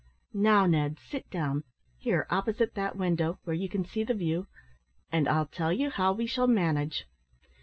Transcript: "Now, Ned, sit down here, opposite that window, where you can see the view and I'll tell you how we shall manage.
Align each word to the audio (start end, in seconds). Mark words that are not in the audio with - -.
"Now, 0.33 0.65
Ned, 0.65 0.97
sit 0.97 1.29
down 1.29 1.63
here, 1.99 2.25
opposite 2.31 2.73
that 2.73 2.95
window, 2.95 3.37
where 3.43 3.53
you 3.55 3.69
can 3.69 3.85
see 3.85 4.03
the 4.03 4.15
view 4.15 4.47
and 5.11 5.27
I'll 5.29 5.45
tell 5.45 5.71
you 5.71 5.91
how 5.91 6.11
we 6.11 6.25
shall 6.25 6.47
manage. 6.47 7.05